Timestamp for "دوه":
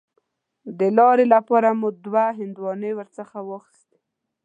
2.05-2.25